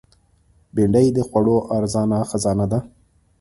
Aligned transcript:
بېنډۍ 0.75 1.07
د 1.13 1.19
خوړو 1.27 1.57
ارزانه 1.77 2.19
خزانه 2.29 2.65
ده 2.71 2.79